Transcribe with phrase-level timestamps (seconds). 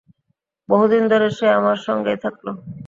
[0.69, 2.51] বহুদিন ধরে সে আমার সঙ্গেই থাকলো।